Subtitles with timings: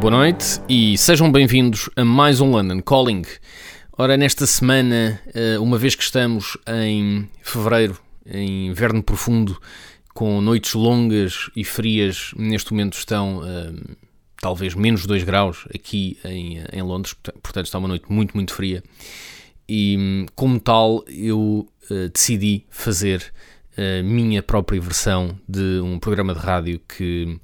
[0.00, 3.22] Boa noite e sejam bem-vindos a mais um London Calling.
[3.98, 9.60] Ora, nesta semana, eh, uma vez que estamos em fevereiro, em inverno profundo,
[10.14, 13.74] com noites longas e frias, neste momento estão eh,
[14.40, 18.82] talvez menos 2 graus aqui em, em Londres, portanto está uma noite muito, muito fria.
[19.68, 23.30] E como tal, eu eh, decidi fazer
[23.76, 27.38] a minha própria versão de um programa de rádio que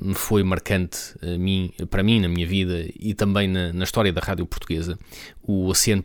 [0.00, 4.20] me foi marcante mim, para mim na minha vida e também na, na história da
[4.20, 4.98] rádio portuguesa,
[5.42, 6.02] o Oceano